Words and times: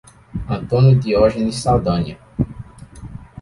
Antônio 0.49 0.97
Diogenes 0.99 1.53
Saldanha 1.57 2.17